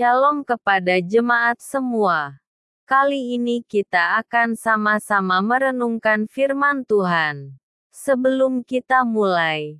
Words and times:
Shalom 0.00 0.48
kepada 0.48 0.96
jemaat 0.96 1.60
semua. 1.60 2.40
Kali 2.88 3.36
ini 3.36 3.60
kita 3.60 4.16
akan 4.24 4.56
sama-sama 4.56 5.44
merenungkan 5.44 6.24
firman 6.24 6.88
Tuhan. 6.88 7.60
Sebelum 7.92 8.64
kita 8.64 9.04
mulai, 9.04 9.76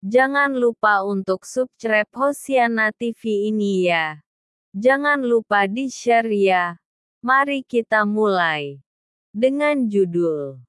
jangan 0.00 0.56
lupa 0.56 1.04
untuk 1.04 1.44
subscribe 1.44 2.08
Hosiana 2.16 2.96
TV 2.96 3.52
ini 3.52 3.92
ya. 3.92 4.24
Jangan 4.72 5.20
lupa 5.20 5.68
di-share 5.68 6.32
ya. 6.32 6.80
Mari 7.20 7.60
kita 7.60 8.08
mulai. 8.08 8.80
Dengan 9.36 9.84
judul 9.84 10.64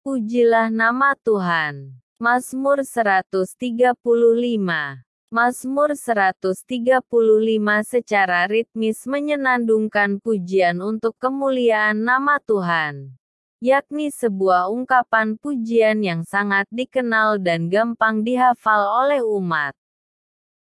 Pujilah 0.00 0.72
nama 0.72 1.12
Tuhan. 1.20 2.00
Mazmur 2.16 2.80
135 2.80 5.04
Mazmur 5.26 5.98
135 5.98 6.54
secara 7.82 8.46
ritmis 8.46 9.10
menyenandungkan 9.10 10.22
pujian 10.22 10.78
untuk 10.78 11.18
kemuliaan 11.18 11.98
nama 11.98 12.38
Tuhan, 12.38 13.10
yakni 13.58 14.14
sebuah 14.14 14.70
ungkapan 14.70 15.34
pujian 15.34 15.98
yang 15.98 16.22
sangat 16.22 16.70
dikenal 16.70 17.42
dan 17.42 17.66
gampang 17.66 18.22
dihafal 18.22 18.86
oleh 19.02 19.18
umat. 19.18 19.74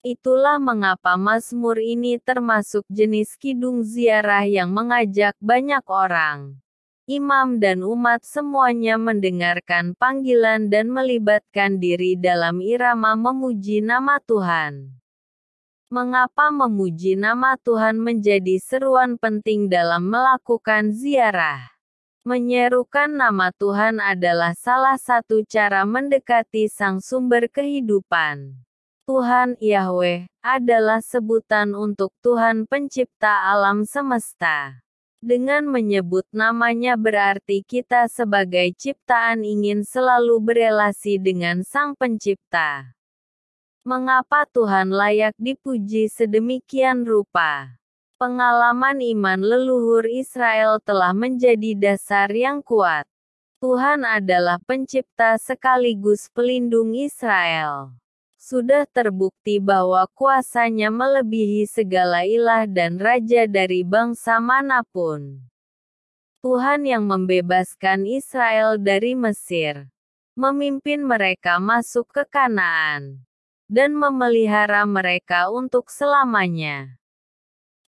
Itulah 0.04 0.60
mengapa 0.60 1.16
Mazmur 1.16 1.80
ini 1.80 2.20
termasuk 2.20 2.84
jenis 2.92 3.40
kidung 3.40 3.88
ziarah 3.88 4.44
yang 4.44 4.68
mengajak 4.68 5.32
banyak 5.40 5.86
orang, 5.88 6.60
imam 7.12 7.60
dan 7.60 7.84
umat 7.84 8.24
semuanya 8.24 8.96
mendengarkan 8.96 9.92
panggilan 10.00 10.72
dan 10.72 10.88
melibatkan 10.88 11.76
diri 11.76 12.16
dalam 12.16 12.64
irama 12.64 13.20
memuji 13.20 13.84
nama 13.84 14.16
Tuhan. 14.24 14.96
Mengapa 15.92 16.48
memuji 16.56 17.20
nama 17.20 17.60
Tuhan 17.60 18.00
menjadi 18.00 18.56
seruan 18.64 19.20
penting 19.20 19.68
dalam 19.68 20.08
melakukan 20.08 20.96
ziarah? 20.96 21.68
Menyerukan 22.24 23.12
nama 23.12 23.52
Tuhan 23.52 24.00
adalah 24.00 24.56
salah 24.56 24.96
satu 24.96 25.44
cara 25.44 25.84
mendekati 25.84 26.72
Sang 26.72 27.04
Sumber 27.04 27.52
kehidupan. 27.52 28.56
Tuhan 29.04 29.60
Yahweh 29.60 30.32
adalah 30.40 31.04
sebutan 31.04 31.76
untuk 31.76 32.16
Tuhan 32.24 32.70
Pencipta 32.70 33.52
alam 33.52 33.84
semesta. 33.84 34.80
Dengan 35.22 35.70
menyebut 35.70 36.26
namanya 36.34 36.98
berarti 36.98 37.62
kita 37.62 38.10
sebagai 38.10 38.74
ciptaan 38.74 39.46
ingin 39.46 39.86
selalu 39.86 40.42
berelasi 40.42 41.22
dengan 41.22 41.62
Sang 41.62 41.94
Pencipta. 41.94 42.98
Mengapa 43.86 44.50
Tuhan 44.50 44.90
layak 44.90 45.38
dipuji 45.38 46.10
sedemikian 46.10 47.06
rupa? 47.06 47.70
Pengalaman 48.18 48.98
iman 48.98 49.38
leluhur 49.46 50.10
Israel 50.10 50.82
telah 50.82 51.14
menjadi 51.14 51.78
dasar 51.78 52.34
yang 52.34 52.66
kuat. 52.66 53.06
Tuhan 53.62 54.02
adalah 54.02 54.58
pencipta 54.66 55.38
sekaligus 55.38 56.34
pelindung 56.34 56.98
Israel 56.98 57.94
sudah 58.42 58.90
terbukti 58.90 59.62
bahwa 59.62 60.10
kuasanya 60.18 60.90
melebihi 60.90 61.70
segala 61.70 62.26
ilah 62.26 62.66
dan 62.66 62.98
raja 62.98 63.46
dari 63.46 63.86
bangsa 63.86 64.42
mana 64.42 64.82
pun. 64.82 65.46
Tuhan 66.42 66.90
yang 66.90 67.06
membebaskan 67.06 68.10
Israel 68.10 68.82
dari 68.82 69.14
Mesir, 69.14 69.86
memimpin 70.34 71.06
mereka 71.06 71.62
masuk 71.62 72.10
ke 72.10 72.26
Kanaan, 72.26 73.22
dan 73.70 73.94
memelihara 73.94 74.90
mereka 74.90 75.54
untuk 75.54 75.94
selamanya. 75.94 76.98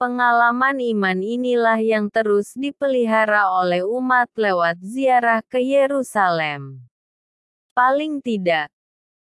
Pengalaman 0.03 0.83
iman 0.83 1.23
inilah 1.23 1.79
yang 1.79 2.11
terus 2.11 2.59
dipelihara 2.59 3.55
oleh 3.55 3.87
umat 3.87 4.27
lewat 4.35 4.83
ziarah 4.83 5.47
ke 5.47 5.62
Yerusalem. 5.62 6.83
Paling 7.70 8.19
tidak, 8.19 8.67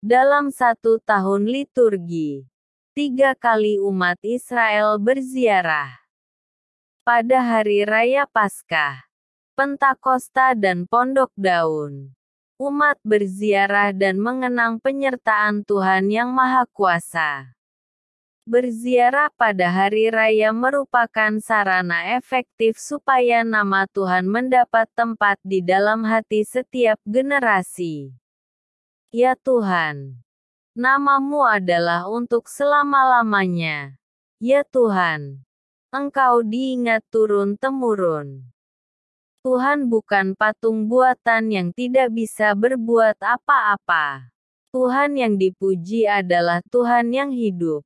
dalam 0.04 0.52
satu 0.52 1.00
tahun 1.00 1.48
liturgi, 1.48 2.44
tiga 2.92 3.32
kali 3.40 3.80
umat 3.80 4.20
Israel 4.20 5.00
berziarah. 5.00 5.96
Pada 7.08 7.40
hari 7.40 7.88
raya 7.88 8.28
Paskah, 8.28 9.08
Pentakosta 9.56 10.60
dan 10.60 10.84
Pondok 10.92 11.32
Daun, 11.40 12.12
umat 12.60 13.00
berziarah 13.08 13.96
dan 13.96 14.20
mengenang 14.20 14.84
penyertaan 14.84 15.64
Tuhan 15.64 16.12
Yang 16.12 16.30
Maha 16.36 16.64
Kuasa. 16.76 17.56
Berziarah 18.44 19.32
pada 19.40 19.72
hari 19.72 20.12
raya 20.12 20.52
merupakan 20.52 21.32
sarana 21.40 22.20
efektif 22.20 22.76
supaya 22.76 23.48
nama 23.48 23.88
Tuhan 23.88 24.28
mendapat 24.28 24.92
tempat 25.00 25.40
di 25.48 25.64
dalam 25.64 26.04
hati 26.04 26.44
setiap 26.44 27.00
generasi. 27.08 28.23
Ya 29.14 29.38
Tuhan, 29.38 30.26
namamu 30.74 31.46
adalah 31.46 32.10
untuk 32.10 32.50
selama-lamanya. 32.50 33.94
Ya 34.42 34.66
Tuhan, 34.66 35.46
Engkau 35.94 36.42
diingat 36.42 37.06
turun-temurun. 37.14 38.42
Tuhan 39.46 39.86
bukan 39.86 40.34
patung 40.34 40.90
buatan 40.90 41.54
yang 41.54 41.70
tidak 41.78 42.10
bisa 42.10 42.58
berbuat 42.58 43.22
apa-apa. 43.22 44.34
Tuhan 44.74 45.14
yang 45.14 45.38
dipuji 45.38 46.10
adalah 46.10 46.66
Tuhan 46.74 47.14
yang 47.14 47.30
hidup, 47.30 47.86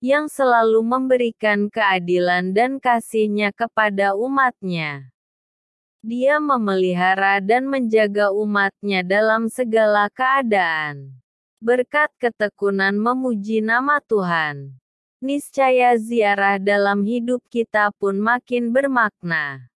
yang 0.00 0.24
selalu 0.24 0.80
memberikan 0.80 1.68
keadilan 1.68 2.56
dan 2.56 2.80
kasih-Nya 2.80 3.52
kepada 3.52 4.16
umatnya. 4.16 5.12
Dia 6.02 6.42
memelihara 6.42 7.38
dan 7.38 7.70
menjaga 7.70 8.34
umatnya 8.34 9.06
dalam 9.06 9.46
segala 9.46 10.10
keadaan. 10.10 11.14
Berkat 11.62 12.10
ketekunan 12.18 12.98
memuji 12.98 13.62
nama 13.62 14.02
Tuhan. 14.02 14.74
Niscaya 15.22 15.94
ziarah 15.94 16.58
dalam 16.58 17.06
hidup 17.06 17.38
kita 17.46 17.94
pun 18.02 18.18
makin 18.18 18.74
bermakna. 18.74 19.70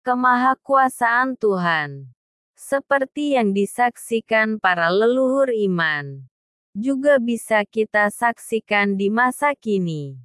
Kemahakuasaan 0.00 1.36
Tuhan. 1.36 2.08
Seperti 2.56 3.36
yang 3.36 3.52
disaksikan 3.52 4.56
para 4.56 4.88
leluhur 4.88 5.52
iman. 5.52 6.24
Juga 6.72 7.20
bisa 7.20 7.68
kita 7.68 8.08
saksikan 8.08 8.96
di 8.96 9.12
masa 9.12 9.52
kini. 9.52 10.16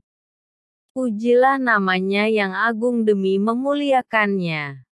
Pujilah 0.96 1.60
namanya 1.60 2.32
yang 2.32 2.56
agung 2.56 3.04
demi 3.04 3.36
memuliakannya. 3.36 4.89